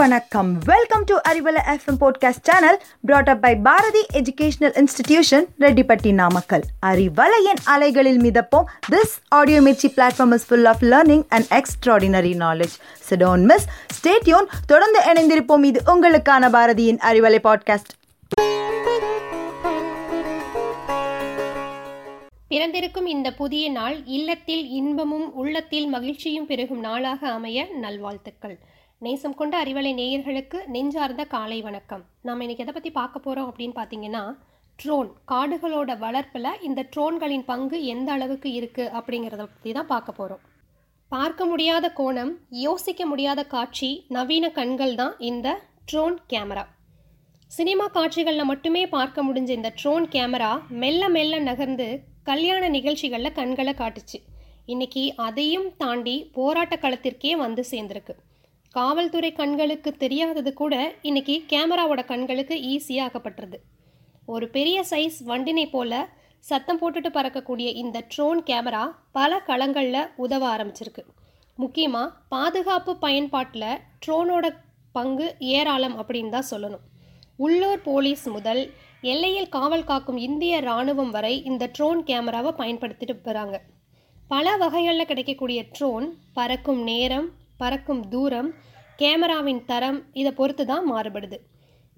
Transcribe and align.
வணக்கம். 0.00 0.58
Welcome 0.64 1.04
to 1.04 1.16
Arivalai 1.28 1.60
FM 1.66 1.98
podcast 2.00 2.42
channel 2.42 2.82
brought 3.00 3.28
up 3.28 3.40
by 3.40 3.56
Bharathi 3.56 4.06
educational 4.12 4.80
institution 4.80 5.44
Rettipatti 5.58 6.12
Namakkal 6.12 6.62
அறிவலையின் 6.86 7.60
அலைகளில் 7.64 8.20
மிதப்போம். 8.20 8.64
This 8.90 9.14
audio 9.28 9.60
Mirchi 9.60 9.88
platform 9.96 10.32
is 10.32 10.46
full 10.46 10.64
of 10.64 10.82
learning 10.82 11.24
and 11.28 11.44
extraordinary 11.50 12.32
knowledge 12.38 12.76
so don't 13.10 13.44
miss 13.44 13.66
stay tuned 13.98 14.46
தொடர்ந்து 14.66 15.00
இணைந்திருப்போம். 15.12 15.64
இது 15.64 15.82
உங்களுக்கான 15.86 16.50
பாரதியின் 16.50 17.00
Arivalai 17.10 17.38
podcast 17.44 17.92
பிறந்திருக்கும் 22.48 23.06
இந்த 23.06 23.32
புதிய 23.32 23.70
நாள் 23.70 24.04
இல்லத்தில் 24.04 24.68
இன்பமும் 24.68 25.34
உள்ளத்தில் 25.34 25.86
மகிழ்ச்சியும் 25.86 26.46
பெருகும் 26.46 26.80
நாளாக 26.80 27.28
அமைய 27.28 27.66
நல்வாழ்த்துக்கள். 27.80 28.58
நேசம் 29.04 29.36
கொண்ட 29.36 29.54
அறிவலை 29.64 29.90
நேயர்களுக்கு 29.98 30.58
நெஞ்சார்ந்த 30.72 31.22
காலை 31.34 31.58
வணக்கம். 31.66 32.02
நாம் 32.26 32.42
இன்னைக்கு 32.44 32.64
எதை 32.64 32.72
பற்றி 32.74 32.90
பார்க்க 32.98 33.22
போகிறோம் 33.26 33.46
அப்படின்னு 33.50 33.74
பார்த்தீங்கன்னா 33.78 34.20
ட்ரோன். 34.78 35.08
காடுகளோட 35.32 35.90
வளர்ப்பில் 36.02 36.58
இந்த 36.68 36.80
ட்ரோன்களின் 36.94 37.44
பங்கு 37.50 37.78
எந்த 37.92 38.10
அளவுக்கு 38.16 38.50
இருக்குது 38.58 38.92
அப்படிங்கிறத 38.98 39.46
பற்றி 39.52 39.72
தான் 39.78 39.90
பார்க்க 39.94 40.18
போகிறோம் 40.18 40.42
பார்க்க 41.12 41.48
முடியாத 41.52 41.92
கோணம் 42.00 42.32
யோசிக்க 42.66 43.06
முடியாத 43.12 43.46
காட்சி 43.54 43.90
நவீன 44.16 44.52
கண்கள் 44.60 44.94
தான் 45.00 45.14
இந்த 45.30 45.56
ட்ரோன் 45.90 46.18
கேமரா. 46.32 46.66
சினிமா 47.50 47.86
காட்சிகளில் 47.98 48.50
மட்டுமே 48.52 48.86
பார்க்க 48.96 49.28
முடிஞ்ச 49.28 49.52
இந்த 49.60 49.72
ட்ரோன் 49.82 50.08
கேமரா 50.16 50.52
மெல்ல 50.82 51.08
மெல்ல 51.16 51.38
நகர்ந்து 51.50 51.90
கல்யாண 52.30 52.62
நிகழ்ச்சிகளில் 52.78 53.38
கண்களை 53.40 53.74
காட்டுச்சு. 53.82 54.20
இன்னைக்கு 54.74 55.04
அதையும் 55.28 55.70
தாண்டி 55.84 56.18
போராட்ட 56.38 56.76
களத்திற்கே 56.84 57.32
வந்து 57.44 57.64
சேர்ந்திருக்கு. 57.70 58.16
காவல்துறை 58.70 59.32
கண்களுக்கு 59.32 59.92
தெரியாதது 59.92 60.52
கூட 60.52 60.94
இன்னைக்கு 61.02 61.44
கேமராவோட 61.48 62.04
கண்களுக்கு 62.04 62.54
ஈஸியாக 62.54 63.60
ஒரு 64.26 64.48
பெரிய 64.48 64.84
சைஸ் 64.90 65.16
வண்டினை 65.26 65.70
போல 65.70 66.08
சத்தம் 66.38 66.80
போட்டுட்டு 66.80 67.08
பறக்கக்கூடிய 67.08 67.74
இந்த 67.74 68.04
ட்ரோன் 68.08 68.42
கேமரா 68.42 68.94
பல 69.12 69.42
களங்களில் 69.46 70.10
உதவ 70.16 70.56
ஆரம்பிச்சிருக்கு. 70.56 71.02
முக்கியமாக 71.56 72.14
பாதுகாப்பு 72.28 72.96
பயன்பாட்டில் 72.96 73.78
ட்ரோனோட 74.06 74.56
பங்கு 74.92 75.36
ஏராளம் 75.38 75.96
அப்படின்னு 76.02 76.28
தான் 76.28 76.50
சொல்லணும். 76.50 76.84
உள்ளூர் 77.36 77.82
போலீஸ் 77.82 78.28
முதல் 78.28 78.70
எல்லையில் 79.00 79.48
காவல் 79.48 79.84
காக்கும் 79.84 80.16
இந்திய 80.16 80.56
இராணுவம் 80.56 81.10
வரை 81.10 81.42
இந்த 81.42 81.66
ட்ரோன் 81.66 82.02
கேமராவை 82.02 82.52
பயன்படுத்திட்டு 82.56 83.16
வராங்க 83.22 83.62
பல 84.28 84.56
வகைகளில் 84.56 85.06
கிடைக்கக்கூடிய 85.06 85.62
ட்ரோன் 85.62 86.14
பறக்கும் 86.32 86.82
நேரம் 86.82 87.38
பறக்கும் 87.62 88.02
தூரம் 88.14 88.50
கேமராவின் 89.02 89.62
தரம் 89.70 89.98
இதை 90.20 90.32
பொறுத்து 90.38 90.64
தான் 90.70 90.86
மாறுபடுது. 90.92 91.38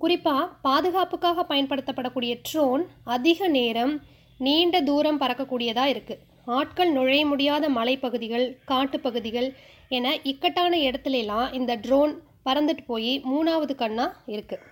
குறிப்பாக 0.00 0.50
பாதுகாப்புக்காக 0.66 1.44
பயன்படுத்தப்படக்கூடிய 1.50 2.32
ட்ரோன் 2.48 2.82
அதிக 3.16 3.48
நேரம் 3.58 3.94
நீண்ட 4.40 4.76
தூரம் 4.88 5.20
பறக்கக்கூடியதாக 5.22 5.92
இருக்குது 5.94 6.22
ஆட்கள் 6.58 6.92
நுழைய 6.96 7.24
முடியாத 7.26 7.64
மலைப்பகுதிகள் 7.76 8.46
காட்டுப்பகுதிகள் 8.70 9.48
என 9.96 10.14
இக்கட்டான 10.30 10.72
இடத்துலலாம் 10.88 11.52
இந்த 11.58 11.72
ட்ரோன் 11.84 12.12
பறந்துட்டு 12.46 12.84
போய் 12.86 13.12
மூணாவது 13.32 13.74
கண்ணாக 13.82 14.32
இருக்குது 14.34 14.68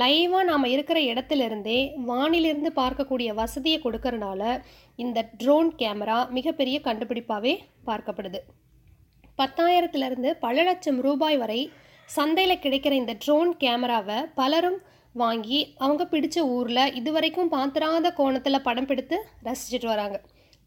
லைவாக 0.00 0.48
நாம் 0.48 0.66
இருக்கிற 0.74 0.98
இடத்துலேருந்தே 1.12 1.78
வானிலிருந்து 2.08 2.70
பார்க்கக்கூடிய 2.78 3.30
வசதியை 3.40 3.78
கொடுக்கறனால 3.82 4.42
இந்த 4.98 5.18
ட்ரோன் 5.40 5.70
கேமரா 5.80 6.18
மிகப்பெரிய 6.36 6.76
கண்டுபிடிப்பாகவே 6.84 7.54
பார்க்கப்படுது. 7.88 8.40
பத்தாயிரத்துலேருந்து 9.40 10.30
பல 10.46 10.62
லட்சம் 10.62 11.00
ரூபாய் 11.00 11.36
வரை 11.36 11.60
சந்தையில் 12.08 12.62
கிடைக்கிற 12.62 12.92
இந்த 12.92 13.12
ட்ரோன் 13.24 13.50
கேமராவை 13.56 14.18
பலரும் 14.34 14.78
வாங்கி 15.14 15.60
அவங்க 15.78 16.02
பிடிச்ச 16.04 16.38
ஊரில் 16.56 16.94
இதுவரைக்கும் 16.94 17.52
பார்த்துராத 17.52 18.12
கோணத்தில் 18.12 18.64
படம் 18.68 18.86
பிடித்து 18.86 19.16
ரசிச்சுட்டு 19.44 19.86
வராங்க. 19.86 20.18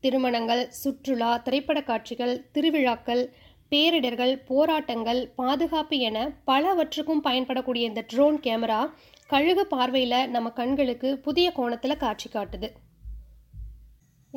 திருமணங்கள் 0.03 0.61
சுற்றுலா 0.81 1.31
திரைப்பட 1.37 1.81
காட்சிகள் 1.81 2.33
திருவிழாக்கள் 2.51 3.23
பேரிடர்கள் 3.71 4.33
போராட்டங்கள் 4.49 5.21
பாதுகாப்பு 5.35 5.97
என 6.07 6.17
பலவற்றுக்கும் 6.47 7.23
பயன்படக்கூடிய 7.23 7.83
இந்த 7.89 8.01
ட்ரோன் 8.07 8.37
கேமரா 8.39 8.81
கழுகு 9.27 9.63
பார்வையில் 9.67 10.29
நம்ம 10.29 10.49
கண்களுக்கு 10.59 11.11
புதிய 11.17 11.47
கோணத்தில் 11.51 12.01
காட்சி 12.03 12.29
காட்டுது. 12.33 12.69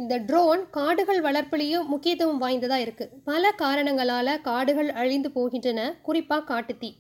இந்த 0.01 0.15
ட்ரோன் 0.29 0.63
காடுகள் 0.77 1.21
வளர்ப்பிலையும் 1.27 1.87
முக்கியத்துவம் 1.93 2.41
வாய்ந்ததாக 2.43 2.85
இருக்குது 2.87 3.13
பல 3.29 3.51
காரணங்களால் 3.63 4.31
காடுகள் 4.49 4.91
அழிந்து 5.01 5.29
போகின்றன 5.37 5.81
குறிப்பாக 6.07 6.45
காட்டுத்தீ. 6.51 6.91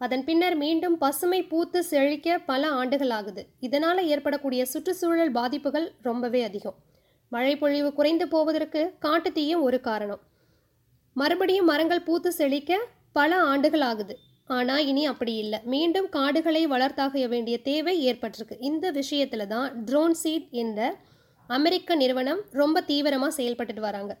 அதன் 0.00 0.24
பின்னர் 0.28 0.56
மீண்டும் 0.62 0.96
பசுமை 1.02 1.40
பூத்து 1.50 1.80
செழிக்க 1.90 2.38
பல 2.50 2.62
ஆண்டுகள் 2.78 3.12
ஆகுது 3.18 3.42
இதனால் 3.66 4.00
ஏற்படக்கூடிய 4.12 4.62
சுற்றுச்சூழல் 4.72 5.32
பாதிப்புகள் 5.38 5.86
ரொம்பவே 6.08 6.40
அதிகம். 6.48 6.76
மழை 7.32 7.52
பொழிவு 7.60 7.90
குறைந்து 7.98 8.26
போவதற்கு 8.34 8.82
காட்டுத்தீயும் 9.06 9.62
ஒரு 9.66 9.78
காரணம். 9.88 10.22
மறுபடியும் 11.16 11.70
மரங்கள் 11.72 12.06
பூத்து 12.08 12.32
செழிக்க 12.40 12.80
பல 13.18 13.38
ஆண்டுகள் 13.52 13.84
ஆகுது 13.90 14.16
ஆனால் 14.58 14.84
இனி 14.90 15.04
அப்படி 15.12 15.34
இல்லை. 15.44 15.60
மீண்டும் 15.74 16.08
காடுகளை 16.16 16.64
வளர்த்தாக 16.74 17.28
வேண்டிய 17.34 17.56
தேவை 17.70 17.94
ஏற்பட்டிருக்கு. 18.08 18.58
இந்த 18.70 18.86
விஷயத்தில் 19.00 19.50
தான் 19.54 19.68
ட்ரோன் 19.90 20.18
சீட் 20.22 20.48
என்ற 20.64 20.80
அமெரிக்க 21.56 21.94
நிறுவனம் 22.00 22.40
ரொம்ப 22.60 22.80
தீவிரமாக 22.88 23.32
செயல்பட்டுட்டு 23.38 23.82
வராங்க. 23.86 24.12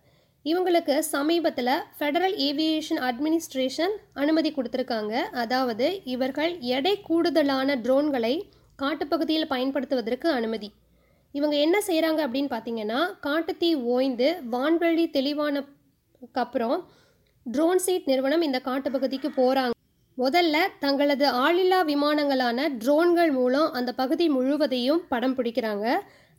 இவங்களுக்கு 0.44 0.94
சமீபத்தில் 1.14 1.74
ஃபெடரல் 1.96 2.36
ஏவியேஷன் 2.46 3.00
அட்மினிஸ்ட்ரேஷன் 3.08 3.94
அனுமதி 4.22 4.50
கொடுத்துருக்காங்க. 4.56 5.14
அதாவது 5.42 5.86
இவர்கள் 6.14 6.52
எடை 6.76 6.94
கூடுதலான 7.08 7.76
ட்ரோன்களை 7.84 8.34
காட்டுப்பகுதியில் 8.82 9.50
பயன்படுத்துவதற்கு 9.54 10.28
அனுமதி. 10.38 10.70
இவங்க 11.34 11.56
என்ன 11.64 11.76
செய்கிறாங்க 11.88 12.20
அப்படின்னு 12.26 12.50
பார்த்தீங்கன்னா 12.54 13.00
காட்டுத்தீ 13.26 13.70
ஓய்ந்து 13.94 14.28
வான்வெளி 14.54 15.04
தெளிவானக்கப்புறம் 15.16 16.78
ட்ரோன் 17.46 17.82
சீட் 17.84 18.08
நிறுவனம் 18.10 18.46
இந்த 18.46 18.58
காட்டுப்பகுதிக்கு 18.68 19.30
போகிறாங்க 19.36 19.76
முதல்ல 20.18 20.56
தங்களது 20.84 21.26
ஆளில்லா 21.44 21.78
விமானங்களான 21.90 22.66
ட்ரோன்கள் 22.82 23.30
மூலம் 23.36 23.68
அந்த 23.78 23.90
பகுதி 24.00 24.26
முழுவதையும் 24.36 25.04
படம் 25.12 25.36
பிடிக்கிறாங்க. 25.36 25.86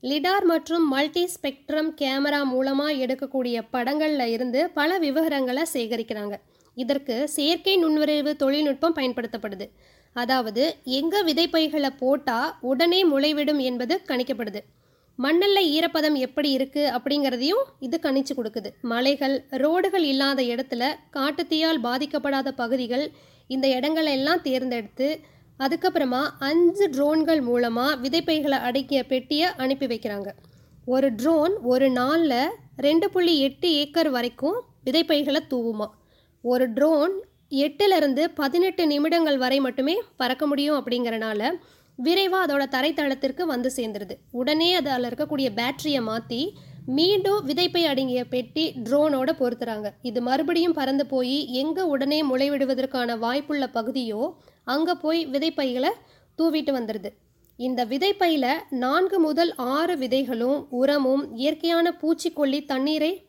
லிடார் 0.09 0.45
மற்றும் 0.51 0.85
மல்டி 0.91 1.23
ஸ்பெக்ட்ரம் 1.33 1.89
கேமரா 1.99 2.39
மூலமாக 2.51 2.99
எடுக்கக்கூடிய 3.03 3.57
படங்களில் 3.73 4.31
இருந்து 4.35 4.61
பல 4.79 4.97
விவரங்களை 5.03 5.63
சேகரிக்கிறாங்க. 5.73 6.35
இதற்கு 6.77 7.15
செயற்கை 7.35 7.73
நுண்விரைவு 7.83 8.31
தொழில்நுட்பம் 8.43 8.95
பயன்படுத்தப்படுது. 8.99 9.65
அதாவது 10.15 10.63
எங்கே 10.99 11.19
விதைப்பைகளை 11.27 11.91
போட்டால் 12.03 12.53
உடனே 12.71 13.01
முளைவிடும் 13.11 13.61
என்பது 13.69 13.95
கணிக்கப்படுது. 14.09 14.61
மண்ணில் 15.19 15.63
ஈரப்பதம் 15.75 16.17
எப்படி 16.25 16.49
இருக்குது 16.57 16.91
அப்படிங்கிறதையும் 16.95 17.63
இது 17.87 17.97
கணிச்சு 18.05 18.33
கொடுக்குது. 18.37 18.69
மலைகள் 18.91 19.35
ரோடுகள் 19.63 20.05
இல்லாத 20.13 20.41
இடத்துல 20.53 20.83
காட்டுத்தீயால் 21.17 21.83
பாதிக்கப்படாத 21.87 22.51
பகுதிகள் 22.61 23.05
இந்த 23.49 23.67
இடங்களெல்லாம் 23.77 24.43
தேர்ந்தெடுத்து 24.47 25.07
அதுக்கப்புறமா 25.63 26.21
அஞ்சு 26.49 26.85
ட்ரோன்கள் 26.89 27.41
மூலமாக 27.41 27.97
விதைப்பைகளை 28.03 28.57
அடக்கிய 28.67 29.01
பெட்டியை 29.11 29.47
அனுப்பி 29.63 29.85
வைக்கிறாங்க. 29.85 30.29
ஒரு 30.85 31.09
ட்ரோன் 31.15 31.53
ஒரு 31.71 31.87
நாளில் 31.89 32.39
ரெண்டு 32.85 33.07
புள்ளி 33.09 33.33
எட்டு 33.47 33.67
ஏக்கர் 33.81 34.09
வரைக்கும் 34.09 34.57
விதைப்பைகளை 34.85 35.41
தூவுமா. 35.53 35.87
ஒரு 36.43 36.65
ட்ரோன் 36.77 37.13
எட்டுலேருந்து 37.65 38.23
பதினெட்டு 38.35 38.83
நிமிடங்கள் 38.87 39.37
வரை 39.37 39.59
மட்டுமே 39.59 39.95
பறக்க 40.21 40.43
முடியும் 40.47 40.77
அப்படிங்கிறனால 40.79 41.51
விரைவாக 41.95 42.43
அதோட 42.45 42.63
தரைத்தளத்திற்கு 42.75 43.43
வந்து 43.53 43.71
சேர்ந்துருது. 43.75 44.15
உடனே 44.31 44.69
அதில் 44.79 45.07
இருக்கக்கூடிய 45.09 45.47
பேட்டரியை 45.59 46.01
மாற்றி 46.01 46.41
மீண்டும் 46.85 47.45
விதைப்பை 47.45 47.85
அடங்கிய 47.85 48.25
பெட்டி 48.25 48.73
ட்ரோனோட 48.83 49.29
பொருத்துறாங்க. 49.39 49.89
இது 50.01 50.21
மறுபடியும் 50.21 50.73
பறந்து 50.73 51.05
போய் 51.05 51.53
எங்கே 51.53 51.81
உடனே 51.81 52.23
முளைவிடுவதற்கான 52.23 53.17
வாய்ப்புள்ள 53.17 53.67
பகுதியோ 53.71 54.37
அங்கே 54.63 54.91
போய் 54.93 55.25
விதைப்பைகளை 55.25 55.89
தூவிட்டு 56.37 56.71
வந்துடுது 56.71 57.09
இந்த 57.57 57.85
விதைப்பையில் 57.85 58.61
நான்கு 58.69 59.19
முதல் 59.19 59.55
ஆறு 59.55 59.95
விதைகளும் 59.95 60.67
உரமும் 60.69 61.35
இயற்கையான 61.35 61.97
பூச்சிக்கொல்லி 62.01 62.65
தண்ணீரை 62.65 63.27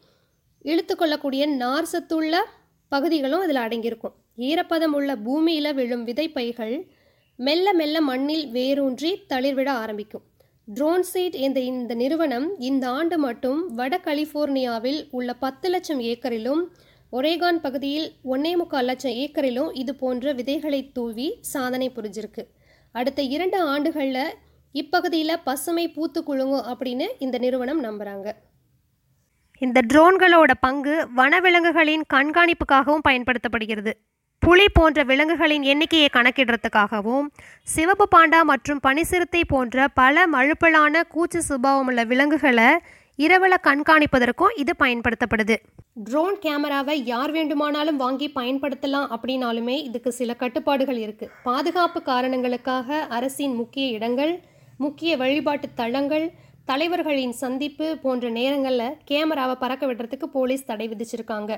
இழுத்துக்கொள்ளக்கூடிய 0.64 1.46
நார் 1.56 1.84
சத்துள்ள 1.84 2.46
பகுதிகளும் 2.88 3.40
அதில் 3.40 3.56
அடங்கியிருக்கும். 3.56 4.14
ஈரப்பதம் 4.38 4.92
உள்ள 4.92 5.16
பூமியில் 5.16 5.74
விழும் 5.74 6.06
விதைப்பைகள் 6.06 6.88
மெல்ல 7.36 7.72
மெல்ல 7.72 8.00
மண்ணில் 8.00 8.50
வேரூன்றி 8.50 9.22
தளிர்விட 9.28 9.70
ஆரம்பிக்கும். 9.70 10.22
ட்ரோன்சீட் 10.68 11.36
என்ற 11.44 11.60
இந்த 11.60 11.92
நிறுவனம் 11.94 12.44
இந்த 12.58 12.84
ஆண்டு 12.98 13.16
மட்டும் 13.18 13.60
வட 13.78 13.94
கலிஃபோர்னியாவில் 14.04 15.00
உள்ள 15.10 15.30
பத்து 15.34 15.68
லட்சம் 15.70 16.00
ஏக்கரிலும் 16.10 16.62
ஒரேகான் 17.12 17.58
பகுதியில் 17.60 18.06
ஒன்னே 18.24 18.52
முக்கால் 18.56 18.88
லட்சம் 18.90 19.16
ஏக்கரிலும் 19.22 19.70
இது 19.72 19.92
போன்ற 19.94 20.32
விதைகளை 20.32 20.80
தூவி 20.92 21.26
சாதனை 21.40 21.88
புரிஞ்சிருக்கு. 21.96 22.44
அடுத்த 22.94 23.22
இரண்டு 23.34 23.58
ஆண்டுகளில் 23.72 24.32
இப்பகுதியில் 24.74 25.42
பசுமை 25.44 25.86
பூத்து 25.88 26.22
குழுங்கும் 26.22 26.68
அப்படின்னு 26.72 27.08
இந்த 27.18 27.38
நிறுவனம் 27.38 27.82
நம்புகிறாங்க 27.84 28.28
இந்த 29.62 29.80
ட்ரோன்களோட 29.92 30.52
பங்கு 30.60 30.94
வனவிலங்குகளின் 31.16 32.06
கண்காணிப்புக்காகவும் 32.14 33.06
பயன்படுத்தப்படுகிறது. 33.08 33.92
புலி 34.44 34.64
போன்ற 34.68 35.00
விலங்குகளின் 35.08 35.64
எண்ணிக்கையை 35.72 36.08
கணக்கிடுறதுக்காகவும் 36.12 37.26
சிவப்பு 37.74 38.06
பாண்டா 38.14 38.40
மற்றும் 38.50 38.80
பனிசிறுத்தை 38.86 39.42
போன்ற 39.52 39.86
பல 40.00 40.24
மழுப்பலான 40.34 41.02
கூச்சு 41.14 41.40
சுபாவமுள்ள 41.48 42.00
விலங்குகளை 42.12 42.70
இரவில் 43.24 43.64
கண்காணிப்பதற்கும் 43.66 44.54
இது 44.62 44.72
பயன்படுத்தப்படுது. 44.78 45.56
ட்ரோன் 46.06 46.38
கேமராவை 46.44 46.96
யார் 47.04 47.32
வேண்டுமானாலும் 47.36 47.96
வாங்கி 47.96 48.28
பயன்படுத்தலாம் 48.38 49.10
அப்படின்னாலுமே 49.14 49.76
இதுக்கு 49.88 50.12
சில 50.12 50.34
கட்டுப்பாடுகள் 50.34 51.00
இருக்கு. 51.04 51.28
பாதுகாப்பு 51.48 52.02
காரணங்களுக்காக 52.02 53.06
அரசின் 53.18 53.54
முக்கிய 53.60 53.86
இடங்கள் 53.96 54.32
முக்கிய 54.78 55.12
வழிபாட்டு 55.16 55.68
தளங்கள் 55.80 56.26
தலைவர்களின் 56.64 57.36
சந்திப்பு 57.42 57.86
போன்ற 58.06 58.28
நேரங்களில் 58.38 58.96
கேமராவை 59.10 59.56
பறக்க 59.62 59.86
விடுறதுக்கு 59.86 60.28
போலீஸ் 60.38 60.68
தடை 60.70 60.88
விதிச்சிருக்காங்க. 60.88 61.52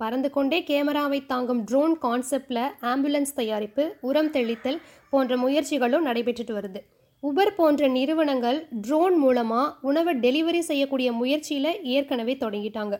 பறந்து 0.00 0.28
கொண்டே 0.30 0.58
கேமராவை 0.62 1.18
தாங்கும் 1.26 1.60
ட்ரோன் 1.68 1.94
கான்செப்டில் 2.04 2.64
ஆம்புலன்ஸ் 2.90 3.34
தயாரிப்பு 3.38 3.84
உரம் 4.08 4.30
தெளித்தல் 4.36 4.78
போன்ற 5.12 5.36
முயற்சிகளும் 5.36 6.06
நடைபெற்றுட்டு 6.08 6.54
வருது. 6.58 6.80
உபர் 7.22 7.54
போன்ற 7.54 7.88
நிறுவனங்கள் 7.88 8.58
ட்ரோன் 8.80 9.16
மூலமாக 9.22 9.72
உணவை 9.88 10.12
டெலிவரி 10.24 10.60
செய்யக்கூடிய 10.70 11.08
முயற்சியில் 11.12 11.72
ஏற்கனவே 11.94 12.34
தொடங்கிட்டாங்க. 12.42 12.96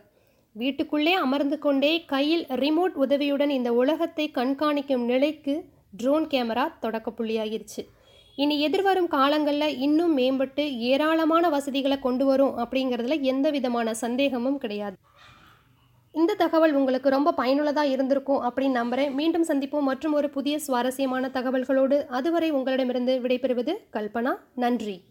வீட்டுக்குள்ளே 0.56 1.12
அமர்ந்து 1.25 1.56
கொண்டே 1.59 1.93
கையில் 2.12 2.45
ரிமோட் 2.62 2.97
உதவியுடன் 3.05 3.53
இந்த 3.59 3.71
உலகத்தை 3.73 4.27
கண்காணிக்கும் 4.39 5.05
நிலைக்கு 5.05 5.55
ட்ரோன் 6.01 6.27
கேமரா 6.33 6.65
தொடக்க 6.81 7.09
புள்ளியாகிருச்சு 7.19 7.83
இனி 8.39 8.56
எதிர்வரும் 8.61 9.09
காலங்களில் 9.15 9.79
இன்னும் 9.87 10.12
மேம்பட்டு 10.19 10.65
ஏராளமான 10.91 11.44
வசதிகளை 11.55 11.97
கொண்டு 11.99 12.25
வரும் 12.25 12.56
அப்படிங்கிறதுல 12.62 13.17
எந்த 13.33 13.47
விதமான 13.51 13.94
சந்தேகமும் 14.03 14.59
கிடையாது. 14.59 14.97
இந்த 16.14 16.34
தகவல் 16.34 16.72
உங்களுக்கு 16.72 17.08
ரொம்ப 17.10 17.32
பயனுள்ளதாக 17.32 17.87
இருந்திருக்கும் 17.87 18.43
அப்படின்னு 18.43 18.70
நம்புகிறேன் 18.70 19.14
மீண்டும் 19.14 19.44
சந்திப்போம். 19.44 19.88
மற்றும் 19.90 20.12
ஒரு 20.12 20.31
புதிய 20.31 20.58
சுவாரஸ்யமான 20.58 21.31
தகவல்களோடு 21.34 22.06
அதுவரை 22.08 22.50
உங்களிடமிருந்து 22.50 23.20
விடைபெறுவது 23.22 23.75
கல்பனா. 23.93 24.34
நன்றி. 24.55 25.05